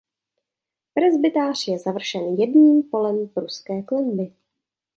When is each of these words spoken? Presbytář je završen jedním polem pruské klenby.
Presbytář 0.93 1.67
je 1.67 1.79
završen 1.79 2.35
jedním 2.35 2.83
polem 2.83 3.27
pruské 3.27 3.81
klenby. 3.83 4.33